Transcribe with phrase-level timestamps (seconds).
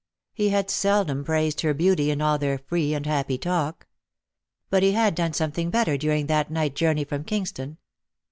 [0.33, 3.85] He had seldom praised her beauty in all their free and happy talk.
[4.71, 7.77] But he had done something better during that night journey from Kingston.